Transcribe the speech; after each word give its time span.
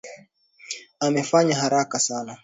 Amefanya 1.05 1.55
haraka 1.61 1.99
sana. 2.07 2.33